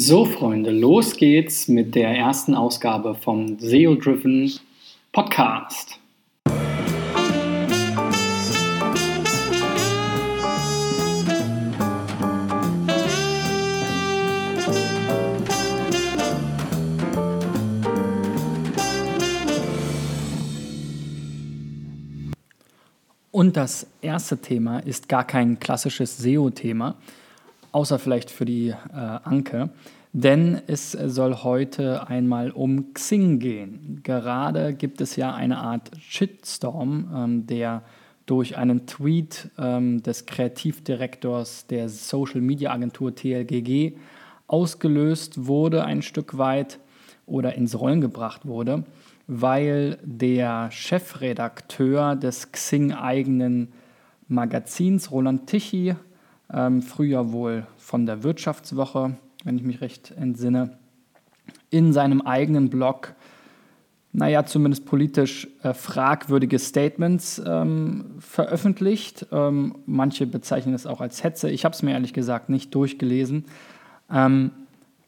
So, 0.00 0.24
Freunde, 0.24 0.70
los 0.70 1.16
geht's 1.16 1.66
mit 1.66 1.96
der 1.96 2.10
ersten 2.10 2.54
Ausgabe 2.54 3.16
vom 3.16 3.58
SEO 3.58 3.96
Driven 3.96 4.48
Podcast. 5.10 5.98
Und 23.32 23.56
das 23.56 23.88
erste 24.00 24.38
Thema 24.38 24.78
ist 24.78 25.08
gar 25.08 25.26
kein 25.26 25.58
klassisches 25.58 26.18
SEO-Thema, 26.18 26.94
außer 27.72 27.98
vielleicht 27.98 28.30
für 28.30 28.44
die 28.44 28.68
äh, 28.68 28.74
Anke, 28.94 29.70
denn 30.12 30.60
es 30.66 30.92
soll 30.92 31.36
heute 31.42 32.08
einmal 32.08 32.50
um 32.50 32.94
Xing 32.94 33.38
gehen. 33.38 34.00
Gerade 34.02 34.74
gibt 34.74 35.00
es 35.00 35.16
ja 35.16 35.34
eine 35.34 35.58
Art 35.58 35.90
Shitstorm, 35.98 37.10
ähm, 37.14 37.46
der 37.46 37.82
durch 38.26 38.56
einen 38.56 38.86
Tweet 38.86 39.50
ähm, 39.58 40.02
des 40.02 40.26
Kreativdirektors 40.26 41.66
der 41.66 41.88
Social 41.88 42.40
Media 42.40 42.72
Agentur 42.72 43.14
TLGG 43.14 43.96
ausgelöst 44.46 45.46
wurde, 45.46 45.84
ein 45.84 46.02
Stück 46.02 46.36
weit 46.36 46.78
oder 47.26 47.54
ins 47.54 47.78
Rollen 47.78 48.00
gebracht 48.00 48.46
wurde, 48.46 48.84
weil 49.26 49.98
der 50.02 50.70
Chefredakteur 50.70 52.16
des 52.16 52.52
Xing-eigenen 52.52 53.72
Magazins, 54.26 55.10
Roland 55.10 55.46
Tichy, 55.46 55.94
ähm, 56.52 56.82
früher 56.82 57.32
wohl 57.32 57.66
von 57.76 58.06
der 58.06 58.22
Wirtschaftswoche, 58.22 59.16
wenn 59.44 59.56
ich 59.56 59.64
mich 59.64 59.80
recht 59.80 60.12
entsinne, 60.12 60.78
in 61.70 61.92
seinem 61.92 62.22
eigenen 62.22 62.70
Blog, 62.70 63.14
naja, 64.12 64.46
zumindest 64.46 64.86
politisch 64.86 65.46
äh, 65.62 65.74
fragwürdige 65.74 66.58
Statements 66.58 67.40
ähm, 67.44 68.16
veröffentlicht. 68.18 69.26
Ähm, 69.30 69.76
manche 69.86 70.26
bezeichnen 70.26 70.74
es 70.74 70.86
auch 70.86 71.00
als 71.00 71.22
Hetze. 71.22 71.50
Ich 71.50 71.64
habe 71.64 71.74
es 71.74 71.82
mir 71.82 71.92
ehrlich 71.92 72.14
gesagt 72.14 72.48
nicht 72.48 72.74
durchgelesen, 72.74 73.44
ähm, 74.10 74.50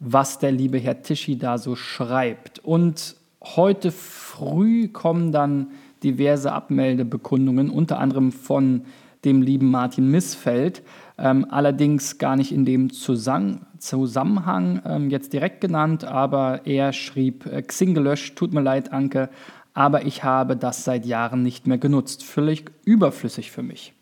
was 0.00 0.38
der 0.38 0.52
liebe 0.52 0.78
Herr 0.78 1.02
Tischi 1.02 1.38
da 1.38 1.56
so 1.56 1.76
schreibt. 1.76 2.58
Und 2.58 3.16
heute 3.42 3.90
früh 3.90 4.88
kommen 4.88 5.32
dann 5.32 5.68
diverse 6.02 6.52
Abmeldebekundungen, 6.52 7.70
unter 7.70 7.98
anderem 7.98 8.32
von 8.32 8.82
dem 9.24 9.42
lieben 9.42 9.70
Martin 9.70 10.10
Missfeld, 10.10 10.82
ähm, 11.20 11.46
allerdings 11.50 12.18
gar 12.18 12.36
nicht 12.36 12.52
in 12.52 12.64
dem 12.64 12.92
Zusammenhang, 12.92 13.66
Zusammenhang 13.78 14.82
ähm, 14.84 15.10
jetzt 15.10 15.32
direkt 15.32 15.60
genannt, 15.60 16.04
aber 16.04 16.66
er 16.66 16.92
schrieb, 16.92 17.46
äh, 17.46 17.62
Xing 17.62 17.94
gelöscht, 17.94 18.36
tut 18.36 18.52
mir 18.52 18.60
leid, 18.60 18.92
Anke, 18.92 19.30
aber 19.72 20.04
ich 20.04 20.24
habe 20.24 20.56
das 20.56 20.84
seit 20.84 21.06
Jahren 21.06 21.42
nicht 21.42 21.66
mehr 21.66 21.78
genutzt. 21.78 22.24
Völlig 22.24 22.70
überflüssig 22.84 23.50
für 23.50 23.62
mich. 23.62 23.94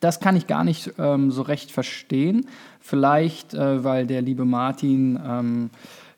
Das 0.00 0.20
kann 0.20 0.36
ich 0.36 0.46
gar 0.46 0.64
nicht 0.64 0.92
ähm, 0.98 1.30
so 1.30 1.42
recht 1.42 1.70
verstehen. 1.70 2.46
Vielleicht, 2.80 3.54
äh, 3.54 3.84
weil 3.84 4.06
der 4.06 4.20
liebe 4.20 4.44
Martin 4.44 5.18
ähm, 5.24 5.70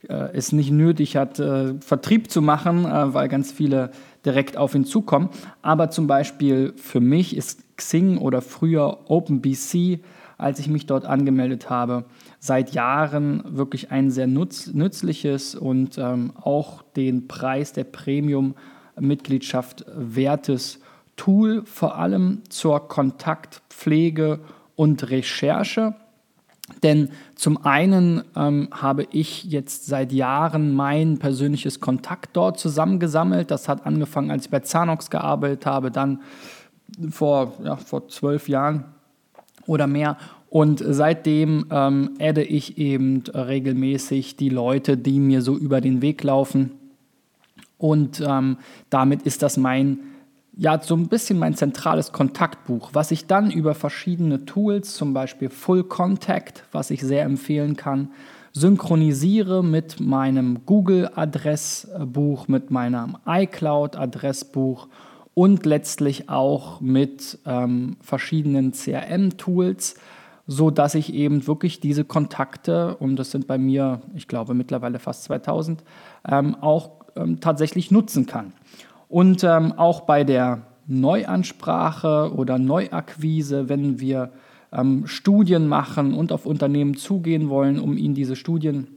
äh, 0.09 0.31
es 0.33 0.53
nicht 0.53 0.71
nötig 0.71 1.17
hat, 1.17 1.39
äh, 1.39 1.75
Vertrieb 1.81 2.31
zu 2.31 2.41
machen, 2.41 2.87
äh, 2.87 3.15
weil 3.15 3.29
ganz 3.29 3.53
viele 3.53 3.91
direkt 4.25 4.57
auf 4.57 4.75
ihn 4.75 4.85
zukommen. 4.85 5.29
Aber 5.61 5.91
zum 5.91 6.07
Beispiel 6.07 6.73
für 6.77 7.01
mich 7.01 7.37
ist 7.37 7.64
Xing 7.77 8.19
oder 8.19 8.41
früher 8.41 9.11
OpenBC, 9.11 10.01
als 10.39 10.59
ich 10.59 10.69
mich 10.69 10.87
dort 10.87 11.05
angemeldet 11.05 11.71
habe, 11.71 12.05
seit 12.39 12.73
Jahren 12.73 13.43
wirklich 13.57 13.91
ein 13.91 14.11
sehr 14.11 14.27
nützliches 14.27 15.55
und 15.55 15.99
ähm, 15.99 16.33
auch 16.41 16.83
den 16.83 17.29
Preis 17.29 17.73
der 17.73 17.85
Premium-Mitgliedschaft 17.85 19.85
wertes 19.95 20.81
Tool, 21.17 21.63
vor 21.65 21.97
allem 21.97 22.43
zur 22.49 22.89
Kontaktpflege 22.89 24.41
und 24.75 25.11
Recherche. 25.11 25.95
Denn 26.83 27.11
zum 27.35 27.65
einen 27.65 28.25
ähm, 28.35 28.69
habe 28.73 29.07
ich 29.11 29.45
jetzt 29.45 29.87
seit 29.87 30.13
Jahren 30.13 30.73
mein 30.73 31.19
persönliches 31.19 31.81
Kontakt 31.81 32.37
dort 32.37 32.59
zusammengesammelt. 32.59 33.51
Das 33.51 33.69
hat 33.69 33.85
angefangen, 33.85 34.31
als 34.31 34.47
ich 34.47 34.51
bei 34.51 34.61
Zanox 34.61 35.11
gearbeitet 35.11 35.67
habe, 35.67 35.91
dann 35.91 36.23
vor, 37.11 37.55
ja, 37.63 37.77
vor 37.77 38.09
zwölf 38.09 38.49
Jahren 38.49 38.85
oder 39.67 39.87
mehr. 39.87 40.17
Und 40.49 40.83
seitdem 40.87 41.67
ähm, 41.71 42.11
adde 42.21 42.45
ich 42.45 42.79
eben 42.79 43.25
regelmäßig 43.35 44.37
die 44.37 44.51
Leute, 44.51 44.97
die 44.97 45.19
mir 45.19 45.43
so 45.43 45.57
über 45.57 45.81
den 45.81 46.01
Weg 46.01 46.23
laufen. 46.23 46.73
Und 47.77 48.23
ähm, 48.27 48.59
damit 48.89 49.23
ist 49.23 49.43
das 49.43 49.57
mein 49.57 49.99
ja, 50.57 50.81
so 50.81 50.95
ein 50.95 51.09
bisschen 51.09 51.39
mein 51.39 51.55
zentrales 51.55 52.13
Kontaktbuch, 52.13 52.91
was 52.93 53.11
ich 53.11 53.27
dann 53.27 53.51
über 53.51 53.75
verschiedene 53.75 54.45
Tools, 54.45 54.95
zum 54.95 55.13
Beispiel 55.13 55.51
Full 55.51 55.85
Contact, 55.85 56.65
was 56.73 56.91
ich 56.91 57.01
sehr 57.03 57.25
empfehlen 57.25 57.77
kann, 57.77 58.11
synchronisiere 58.53 59.65
mit 59.65 59.99
meinem 59.99 60.65
Google-Adressbuch, 60.65 62.47
mit 62.47 62.71
meinem 62.71 63.17
iCloud-Adressbuch 63.27 64.87
und 65.35 65.67
letztlich 65.67 66.29
auch 66.29 66.81
mit 66.81 67.39
ähm, 67.45 67.97
verschiedenen 68.01 68.73
CRM-Tools, 68.73 69.97
so 70.47 70.71
dass 70.71 70.95
ich 70.95 71.13
eben 71.13 71.47
wirklich 71.47 71.81
diese 71.81 72.05
Kontakte, 72.05 72.97
und 72.97 73.17
das 73.17 73.31
sind 73.31 73.47
bei 73.47 73.59
mir, 73.59 74.03
ich 74.15 74.29
glaube 74.29 74.55
mittlerweile 74.55 74.99
fast 74.99 75.25
2000, 75.25 75.83
ähm, 76.29 76.55
auch 76.61 76.91
ähm, 77.17 77.41
tatsächlich 77.41 77.91
nutzen 77.91 78.27
kann. 78.27 78.53
Und 79.09 79.45
ähm, 79.45 79.73
auch 79.73 80.03
bei 80.03 80.25
der 80.25 80.63
Neuansprache 80.87 82.33
oder 82.35 82.59
Neuakquise, 82.59 83.69
wenn 83.69 84.01
wir 84.01 84.31
ähm, 84.73 85.07
Studien 85.07 85.67
machen 85.67 86.15
und 86.15 86.31
auf 86.31 86.47
Unternehmen 86.47 86.97
zugehen 86.97 87.49
wollen, 87.49 87.79
um 87.79 87.97
ihnen 87.97 88.15
diese 88.15 88.37
Studien 88.37 88.89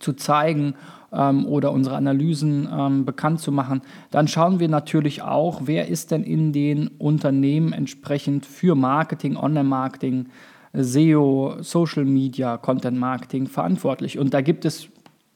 zu 0.00 0.14
zeigen 0.14 0.74
ähm, 1.14 1.46
oder 1.46 1.72
unsere 1.72 1.96
Analysen 1.96 2.68
ähm, 2.72 3.04
bekannt 3.04 3.40
zu 3.40 3.52
machen, 3.52 3.82
dann 4.10 4.28
schauen 4.28 4.60
wir 4.60 4.68
natürlich 4.68 5.22
auch, 5.22 5.62
wer 5.64 5.88
ist 5.88 6.10
denn 6.10 6.22
in 6.22 6.52
den 6.52 6.88
Unternehmen 6.98 7.72
entsprechend 7.72 8.46
für 8.46 8.74
Marketing, 8.74 9.36
Online-Marketing, 9.36 10.26
SEO, 10.72 11.56
Social 11.60 12.04
Media, 12.04 12.56
Content 12.56 12.98
Marketing 12.98 13.46
verantwortlich. 13.46 14.18
Und 14.18 14.34
da 14.34 14.40
gibt 14.40 14.64
es 14.64 14.88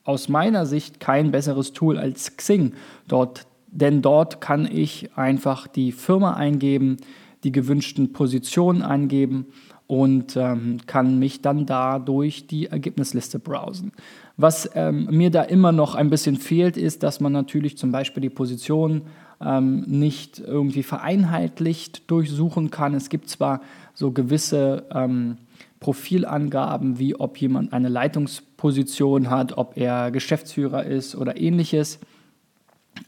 aus 0.04 0.28
meiner 0.28 0.66
Sicht 0.66 1.00
kein 1.00 1.30
besseres 1.30 1.72
Tool 1.72 1.98
als 1.98 2.36
Xing. 2.36 2.72
Dort 3.06 3.46
denn 3.70 4.02
dort 4.02 4.40
kann 4.40 4.66
ich 4.70 5.10
einfach 5.16 5.66
die 5.66 5.92
Firma 5.92 6.34
eingeben, 6.34 6.96
die 7.44 7.52
gewünschten 7.52 8.12
Positionen 8.12 8.82
eingeben 8.82 9.46
und 9.86 10.36
ähm, 10.36 10.78
kann 10.86 11.18
mich 11.18 11.42
dann 11.42 11.66
da 11.66 11.98
durch 11.98 12.46
die 12.46 12.66
Ergebnisliste 12.66 13.38
browsen. 13.38 13.92
Was 14.40 14.70
ähm, 14.74 15.08
mir 15.10 15.30
da 15.30 15.42
immer 15.42 15.72
noch 15.72 15.96
ein 15.96 16.10
bisschen 16.10 16.36
fehlt, 16.36 16.76
ist, 16.76 17.02
dass 17.02 17.18
man 17.18 17.32
natürlich 17.32 17.76
zum 17.76 17.90
Beispiel 17.90 18.20
die 18.20 18.30
Position 18.30 19.02
ähm, 19.44 19.80
nicht 19.88 20.38
irgendwie 20.38 20.84
vereinheitlicht 20.84 22.08
durchsuchen 22.08 22.70
kann. 22.70 22.94
Es 22.94 23.08
gibt 23.08 23.28
zwar 23.28 23.60
so 23.94 24.12
gewisse 24.12 24.86
ähm, 24.94 25.38
Profilangaben, 25.80 27.00
wie 27.00 27.16
ob 27.16 27.36
jemand 27.38 27.72
eine 27.72 27.88
Leitungsposition 27.88 29.28
hat, 29.28 29.58
ob 29.58 29.76
er 29.76 30.12
Geschäftsführer 30.12 30.84
ist 30.84 31.16
oder 31.16 31.36
ähnliches. 31.36 31.98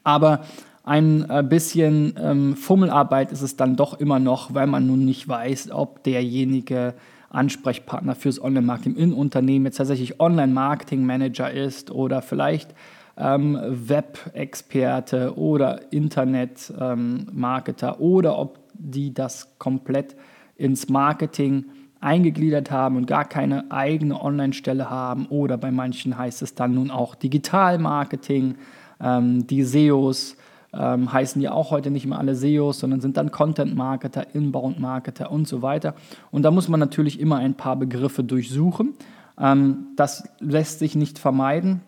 Aber 0.03 0.45
ein 0.83 1.31
äh, 1.31 1.45
bisschen 1.49 2.15
ähm, 2.19 2.57
Fummelarbeit 2.57 3.31
ist 3.31 3.43
es 3.43 3.55
dann 3.55 3.77
doch 3.77 4.01
immer 4.01 4.19
noch, 4.19 4.53
weil 4.53 4.67
man 4.67 4.85
nun 4.85 5.05
nicht 5.05 5.29
weiß, 5.29 5.71
ob 5.71 6.03
derjenige 6.03 6.95
Ansprechpartner 7.31 8.15
fürs 8.15 8.43
Online-Marketing 8.43 8.97
im 8.97 9.15
Unternehmen 9.15 9.65
jetzt 9.67 9.79
tatsächlich 9.79 10.21
Online-Marketing-Manager 10.21 11.51
ist 11.51 11.91
oder 11.91 12.23
vielleicht 12.23 12.75
ähm, 13.17 13.59
Web-Experte 13.63 15.37
oder 15.37 15.93
Internet-Marketer 15.93 17.89
ähm, 17.89 18.01
oder 18.01 18.39
ob 18.39 18.59
die 18.75 19.15
das 19.15 19.59
komplett 19.59 20.17
ins 20.57 20.89
Marketing 20.89 21.67
eingegliedert 22.01 22.71
haben 22.71 22.97
und 22.97 23.07
gar 23.07 23.27
keine 23.27 23.71
eigene 23.71 24.21
Online-Stelle 24.23 24.89
haben 24.91 25.27
oder 25.27 25.59
bei 25.59 25.71
manchen 25.71 26.17
heißt 26.17 26.43
es 26.43 26.55
dann 26.55 26.75
nun 26.75 26.91
auch 26.91 27.15
Digital-Marketing 27.15 28.57
ähm, 29.01 29.47
die 29.47 29.63
SEOs 29.63 30.37
ähm, 30.73 31.13
heißen 31.13 31.41
ja 31.43 31.53
auch 31.53 31.71
heute 31.71 31.91
nicht 31.91 32.07
mehr 32.07 32.19
alle 32.19 32.35
SEOs, 32.35 32.79
sondern 32.79 33.01
sind 33.01 33.17
dann 33.17 33.31
Content-Marketer, 33.31 34.35
Inbound-Marketer 34.35 35.31
und 35.31 35.49
so 35.49 35.63
weiter. 35.63 35.95
Und 36.31 36.43
da 36.43 36.51
muss 36.51 36.69
man 36.69 36.81
natürlich 36.81 37.19
immer 37.19 37.37
ein 37.37 37.55
paar 37.55 37.77
Begriffe 37.77 38.23
durchsuchen. 38.25 38.95
Ähm, 39.39 39.89
das 39.97 40.29
lässt 40.39 40.79
sich 40.79 40.95
nicht 40.95 41.19
vermeiden. 41.19 41.81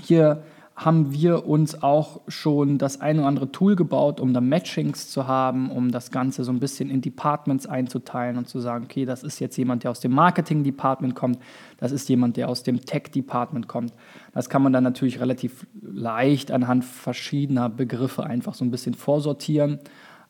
Hier 0.00 0.42
haben 0.76 1.10
wir 1.10 1.46
uns 1.46 1.82
auch 1.82 2.20
schon 2.28 2.76
das 2.76 3.00
ein 3.00 3.18
oder 3.18 3.28
andere 3.28 3.50
Tool 3.50 3.76
gebaut, 3.76 4.20
um 4.20 4.34
da 4.34 4.42
Matchings 4.42 5.08
zu 5.08 5.26
haben, 5.26 5.70
um 5.70 5.90
das 5.90 6.10
Ganze 6.10 6.44
so 6.44 6.52
ein 6.52 6.60
bisschen 6.60 6.90
in 6.90 7.00
Departments 7.00 7.66
einzuteilen 7.66 8.36
und 8.36 8.46
zu 8.46 8.60
sagen, 8.60 8.84
okay, 8.84 9.06
das 9.06 9.22
ist 9.22 9.38
jetzt 9.38 9.56
jemand, 9.56 9.84
der 9.84 9.90
aus 9.90 10.00
dem 10.00 10.12
Marketing-Department 10.12 11.14
kommt, 11.14 11.38
das 11.78 11.92
ist 11.92 12.10
jemand, 12.10 12.36
der 12.36 12.50
aus 12.50 12.62
dem 12.62 12.84
Tech-Department 12.84 13.68
kommt. 13.68 13.94
Das 14.34 14.50
kann 14.50 14.62
man 14.62 14.74
dann 14.74 14.84
natürlich 14.84 15.18
relativ 15.18 15.66
leicht 15.80 16.50
anhand 16.50 16.84
verschiedener 16.84 17.70
Begriffe 17.70 18.24
einfach 18.24 18.52
so 18.52 18.62
ein 18.62 18.70
bisschen 18.70 18.92
vorsortieren, 18.92 19.78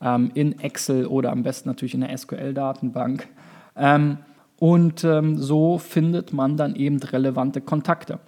ähm, 0.00 0.30
in 0.34 0.60
Excel 0.60 1.06
oder 1.06 1.32
am 1.32 1.42
besten 1.42 1.68
natürlich 1.68 1.94
in 1.94 2.02
der 2.02 2.16
SQL-Datenbank. 2.16 3.26
Ähm, 3.74 4.18
und 4.60 5.02
ähm, 5.02 5.38
so 5.38 5.78
findet 5.78 6.32
man 6.32 6.56
dann 6.56 6.76
eben 6.76 7.02
relevante 7.02 7.60
Kontakte. 7.60 8.20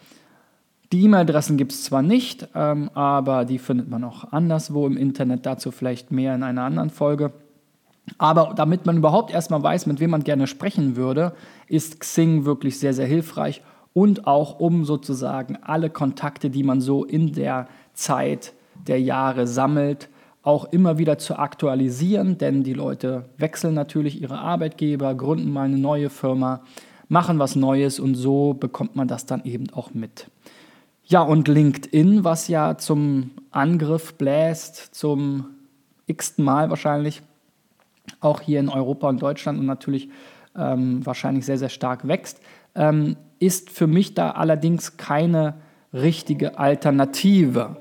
Die 0.91 1.05
E-Mail-Adressen 1.05 1.59
gibt 1.59 1.73
es 1.73 1.85
zwar 1.85 2.01
nicht, 2.01 2.49
ähm, 2.55 2.91
aber 2.95 3.45
die 3.45 3.59
findet 3.59 3.91
man 3.91 4.05
auch 4.05 4.33
anderswo 4.33 4.87
im 4.87 4.97
Internet, 4.97 5.45
dazu 5.45 5.71
vielleicht 5.71 6.11
mehr 6.11 6.35
in 6.35 6.43
einer 6.43 6.63
anderen 6.63 6.89
Folge. 6.89 7.33
Aber 8.17 8.55
damit 8.57 8.87
man 8.87 8.97
überhaupt 8.97 9.31
erstmal 9.31 9.63
weiß, 9.63 9.85
mit 9.85 10.01
wem 10.01 10.11
man 10.11 10.25
gerne 10.25 10.47
sprechen 10.47 10.97
würde, 10.97 11.35
ist 11.67 12.01
Xing 12.01 12.47
wirklich 12.47 12.79
sehr, 12.79 12.95
sehr 12.95 13.07
hilfreich 13.07 13.61
und 13.93 14.27
auch 14.27 14.61
um 14.61 14.87
sozusagen 14.87 15.59
alle 15.61 15.91
Kontakte, 15.91 16.49
die 16.49 16.63
man 16.63 16.81
so 16.81 17.05
in 17.05 17.33
der 17.33 17.69
Zeit 17.93 18.55
der 18.87 19.01
Jahre 19.01 19.47
sammelt, 19.47 20.09
auch 20.43 20.73
immer 20.73 20.97
wieder 20.97 21.19
zu 21.19 21.39
aktualisieren, 21.39 22.39
denn 22.39 22.63
die 22.63 22.73
Leute 22.73 23.27
wechseln 23.37 23.75
natürlich 23.75 24.23
ihre 24.23 24.39
Arbeitgeber, 24.39 25.15
gründen 25.15 25.53
mal 25.53 25.67
eine 25.67 25.77
neue 25.77 26.09
Firma, 26.09 26.63
machen 27.09 27.39
was 27.39 27.57
Neues 27.57 28.01
und 28.01 28.15
so 28.15 28.55
bekommt 28.55 28.97
man 28.97 29.09
das 29.09 29.27
dann 29.27 29.45
eben 29.45 29.69
auch 29.75 29.93
mit. 29.93 30.31
Ja, 31.11 31.23
und 31.23 31.49
LinkedIn, 31.49 32.23
was 32.23 32.49
ja 32.49 32.77
zum 32.77 33.31
Angriff 33.51 34.19
bläst, 34.19 34.95
zum 34.95 35.47
x-ten 36.07 36.45
Mal 36.45 36.69
wahrscheinlich, 36.69 37.23
auch 38.21 38.43
hier 38.43 38.61
in 38.61 38.69
Europa 38.69 39.09
und 39.09 39.23
Deutschland 39.23 39.59
und 39.59 39.65
natürlich 39.65 40.11
ähm, 40.55 41.05
wahrscheinlich 41.07 41.47
sehr, 41.47 41.57
sehr 41.57 41.71
stark 41.71 42.07
wächst, 42.07 42.41
ähm, 42.75 43.17
ist 43.39 43.71
für 43.71 43.87
mich 43.87 44.13
da 44.13 44.33
allerdings 44.33 44.99
keine 44.99 45.55
richtige 45.95 46.59
Alternative. 46.59 47.79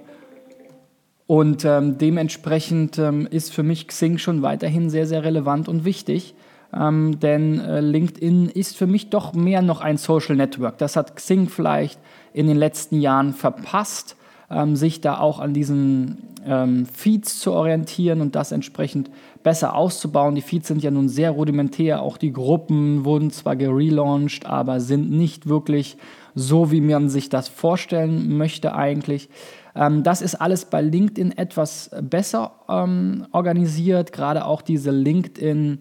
Und 1.25 1.65
ähm, 1.65 1.97
dementsprechend 1.97 2.97
ähm, 2.97 3.27
ist 3.29 3.53
für 3.53 3.63
mich 3.63 3.89
Xing 3.89 4.19
schon 4.19 4.41
weiterhin 4.41 4.89
sehr, 4.89 5.05
sehr 5.05 5.25
relevant 5.25 5.67
und 5.67 5.83
wichtig. 5.83 6.33
Ähm, 6.73 7.19
denn 7.19 7.59
äh, 7.59 7.79
LinkedIn 7.79 8.49
ist 8.49 8.77
für 8.77 8.87
mich 8.87 9.09
doch 9.09 9.33
mehr 9.33 9.61
noch 9.61 9.81
ein 9.81 9.97
Social 9.97 10.35
Network. 10.35 10.77
Das 10.77 10.95
hat 10.95 11.15
Xing 11.15 11.47
vielleicht 11.47 11.99
in 12.33 12.47
den 12.47 12.57
letzten 12.57 12.99
Jahren 12.99 13.33
verpasst, 13.33 14.15
ähm, 14.49 14.75
sich 14.75 15.01
da 15.01 15.19
auch 15.19 15.39
an 15.39 15.53
diesen 15.53 16.17
ähm, 16.45 16.85
Feeds 16.85 17.39
zu 17.39 17.53
orientieren 17.53 18.21
und 18.21 18.35
das 18.35 18.51
entsprechend 18.51 19.09
besser 19.43 19.75
auszubauen. 19.75 20.35
Die 20.35 20.41
Feeds 20.41 20.67
sind 20.67 20.83
ja 20.83 20.91
nun 20.91 21.09
sehr 21.09 21.31
rudimentär, 21.31 22.01
auch 22.01 22.17
die 22.17 22.33
Gruppen 22.33 23.05
wurden 23.05 23.31
zwar 23.31 23.55
gelauncht, 23.55 24.45
aber 24.45 24.79
sind 24.79 25.09
nicht 25.09 25.47
wirklich 25.47 25.97
so, 26.35 26.71
wie 26.71 26.81
man 26.81 27.09
sich 27.09 27.29
das 27.29 27.47
vorstellen 27.47 28.37
möchte 28.37 28.75
eigentlich. 28.75 29.29
Ähm, 29.73 30.03
das 30.03 30.21
ist 30.21 30.35
alles 30.35 30.65
bei 30.65 30.81
LinkedIn 30.81 31.37
etwas 31.37 31.91
besser 32.01 32.51
ähm, 32.67 33.25
organisiert, 33.31 34.11
gerade 34.11 34.45
auch 34.45 34.61
diese 34.61 34.91
LinkedIn- 34.91 35.79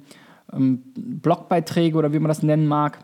ähm, 0.52 0.82
Blogbeiträge 0.94 1.96
oder 1.96 2.12
wie 2.12 2.18
man 2.18 2.28
das 2.28 2.42
nennen 2.42 2.66
mag, 2.66 2.98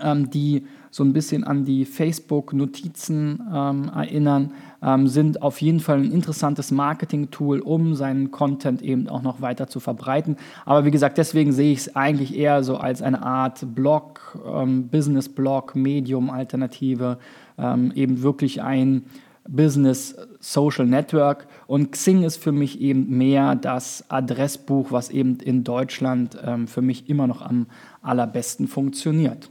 ähm, 0.00 0.30
die 0.30 0.66
so 0.90 1.04
ein 1.04 1.12
bisschen 1.12 1.44
an 1.44 1.64
die 1.64 1.84
Facebook-Notizen 1.84 3.42
ähm, 3.52 3.90
erinnern, 3.94 4.52
ähm, 4.82 5.08
sind 5.08 5.42
auf 5.42 5.60
jeden 5.60 5.80
Fall 5.80 5.98
ein 5.98 6.10
interessantes 6.10 6.70
Marketing-Tool, 6.70 7.60
um 7.60 7.94
seinen 7.94 8.30
Content 8.30 8.80
eben 8.80 9.08
auch 9.08 9.22
noch 9.22 9.42
weiter 9.42 9.66
zu 9.66 9.78
verbreiten. 9.78 10.36
Aber 10.64 10.84
wie 10.84 10.90
gesagt, 10.90 11.18
deswegen 11.18 11.52
sehe 11.52 11.72
ich 11.72 11.80
es 11.80 11.96
eigentlich 11.96 12.34
eher 12.34 12.62
so 12.64 12.78
als 12.78 13.02
eine 13.02 13.22
Art 13.22 13.74
Blog, 13.74 14.38
ähm, 14.46 14.88
Business-Blog, 14.88 15.76
Medium-Alternative, 15.76 17.18
ähm, 17.58 17.92
eben 17.94 18.22
wirklich 18.22 18.62
ein 18.62 19.04
Business 19.48 20.16
Social 20.40 20.86
Network. 20.86 21.46
Und 21.66 21.92
Xing 21.92 22.22
ist 22.22 22.36
für 22.36 22.52
mich 22.52 22.80
eben 22.80 23.16
mehr 23.16 23.54
das 23.54 24.04
Adressbuch, 24.08 24.92
was 24.92 25.10
eben 25.10 25.38
in 25.40 25.64
Deutschland 25.64 26.36
ähm, 26.44 26.68
für 26.68 26.82
mich 26.82 27.08
immer 27.08 27.26
noch 27.26 27.42
am 27.42 27.66
allerbesten 28.02 28.68
funktioniert. 28.68 29.50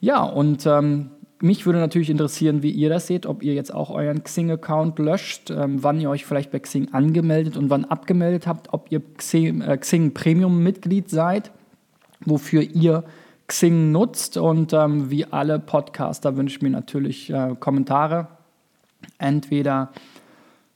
Ja, 0.00 0.22
und 0.22 0.66
ähm, 0.66 1.10
mich 1.40 1.66
würde 1.66 1.78
natürlich 1.78 2.10
interessieren, 2.10 2.62
wie 2.62 2.70
ihr 2.70 2.88
das 2.88 3.06
seht, 3.06 3.26
ob 3.26 3.42
ihr 3.42 3.54
jetzt 3.54 3.72
auch 3.74 3.90
euren 3.90 4.24
Xing-Account 4.24 4.98
löscht, 4.98 5.50
ähm, 5.50 5.82
wann 5.82 6.00
ihr 6.00 6.08
euch 6.08 6.24
vielleicht 6.24 6.50
bei 6.50 6.58
Xing 6.58 6.92
angemeldet 6.92 7.56
und 7.56 7.68
wann 7.68 7.84
abgemeldet 7.84 8.46
habt, 8.46 8.72
ob 8.72 8.90
ihr 8.90 9.02
Xing, 9.18 9.60
äh, 9.60 9.76
Xing 9.76 10.14
Premium-Mitglied 10.14 11.10
seid, 11.10 11.50
wofür 12.24 12.62
ihr 12.62 13.04
Xing 13.46 13.92
nutzt. 13.92 14.38
Und 14.38 14.72
ähm, 14.72 15.10
wie 15.10 15.26
alle 15.26 15.58
Podcaster 15.58 16.36
wünsche 16.36 16.56
ich 16.56 16.62
mir 16.62 16.70
natürlich 16.70 17.30
äh, 17.30 17.54
Kommentare 17.60 18.28
entweder 19.18 19.90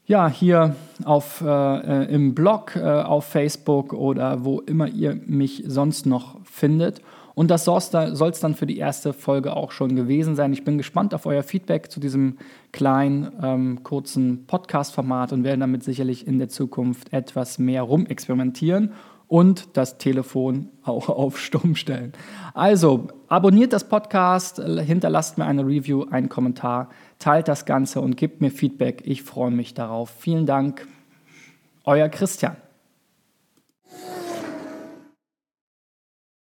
ja, 0.06 0.28
hier 0.28 0.75
auf, 1.04 1.40
äh, 1.40 2.12
im 2.12 2.34
Blog, 2.34 2.75
äh, 2.75 2.81
auf 2.81 3.26
Facebook 3.26 3.92
oder 3.92 4.44
wo 4.44 4.60
immer 4.60 4.88
ihr 4.88 5.16
mich 5.26 5.62
sonst 5.66 6.04
noch 6.04 6.40
findet. 6.44 7.00
Und 7.37 7.48
das 7.50 7.64
soll 7.64 7.78
es 7.78 8.40
dann 8.40 8.54
für 8.54 8.66
die 8.66 8.78
erste 8.78 9.12
Folge 9.12 9.54
auch 9.54 9.70
schon 9.70 9.94
gewesen 9.94 10.34
sein. 10.34 10.52
Ich 10.52 10.64
bin 10.64 10.78
gespannt 10.78 11.14
auf 11.14 11.26
euer 11.26 11.44
Feedback 11.44 11.90
zu 11.90 12.00
diesem 12.00 12.38
kleinen, 12.72 13.31
ähm, 13.40 13.82
kurzen 13.84 14.46
Podcast-Format 14.46 15.32
und 15.32 15.44
werde 15.44 15.60
damit 15.60 15.84
sicherlich 15.84 16.26
in 16.26 16.38
der 16.38 16.48
Zukunft 16.48 17.12
etwas 17.12 17.58
mehr 17.58 17.82
rumexperimentieren 17.82 18.93
und 19.31 19.77
das 19.77 19.97
Telefon 19.97 20.69
auch 20.82 21.09
auf 21.09 21.38
Stumm 21.38 21.77
stellen. 21.77 22.12
Also 22.53 23.06
abonniert 23.29 23.73
das 23.73 23.88
Podcast, 23.88 24.56
hinterlasst 24.56 25.38
mir 25.38 25.47
eine 25.47 25.65
Review, 25.65 26.05
einen 26.11 26.29
Kommentar, 26.29 26.91
teilt 27.21 27.47
das 27.47 27.65
Ganze 27.65 28.00
und 28.00 28.17
gebt 28.17 28.41
mir 28.41 28.50
Feedback. 28.50 29.03
Ich 29.06 29.23
freue 29.23 29.53
mich 29.53 29.73
darauf. 29.73 30.11
Vielen 30.19 30.47
Dank, 30.47 30.87
euer 31.85 32.09
Christian. 32.09 32.56